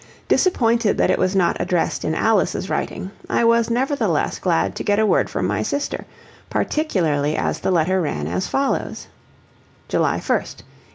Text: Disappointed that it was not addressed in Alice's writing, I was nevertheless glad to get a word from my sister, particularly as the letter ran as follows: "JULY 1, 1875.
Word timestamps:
Disappointed 0.27 0.97
that 0.97 1.11
it 1.11 1.19
was 1.19 1.35
not 1.35 1.57
addressed 1.59 2.03
in 2.03 2.15
Alice's 2.15 2.71
writing, 2.71 3.11
I 3.29 3.43
was 3.43 3.69
nevertheless 3.69 4.39
glad 4.39 4.75
to 4.77 4.83
get 4.83 4.97
a 4.97 5.05
word 5.05 5.29
from 5.29 5.45
my 5.45 5.61
sister, 5.61 6.07
particularly 6.49 7.35
as 7.35 7.59
the 7.59 7.69
letter 7.69 8.01
ran 8.01 8.25
as 8.25 8.47
follows: 8.47 9.05
"JULY 9.89 10.01
1, 10.13 10.13
1875. 10.13 10.65